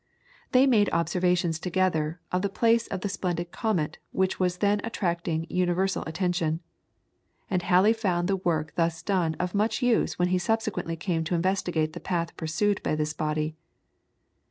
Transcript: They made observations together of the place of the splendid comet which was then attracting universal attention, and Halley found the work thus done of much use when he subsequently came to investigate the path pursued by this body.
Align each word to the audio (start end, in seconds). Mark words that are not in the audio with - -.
They 0.51 0.65
made 0.65 0.89
observations 0.91 1.59
together 1.59 2.19
of 2.31 2.41
the 2.41 2.49
place 2.49 2.87
of 2.87 3.01
the 3.01 3.07
splendid 3.07 3.51
comet 3.51 3.99
which 4.11 4.39
was 4.39 4.57
then 4.57 4.81
attracting 4.83 5.45
universal 5.47 6.03
attention, 6.07 6.61
and 7.51 7.61
Halley 7.61 7.93
found 7.93 8.27
the 8.27 8.37
work 8.37 8.73
thus 8.75 9.03
done 9.03 9.35
of 9.35 9.53
much 9.53 9.83
use 9.83 10.17
when 10.17 10.29
he 10.29 10.39
subsequently 10.39 10.95
came 10.95 11.23
to 11.25 11.35
investigate 11.35 11.93
the 11.93 11.99
path 11.99 12.35
pursued 12.35 12.81
by 12.81 12.95
this 12.95 13.13
body. 13.13 13.55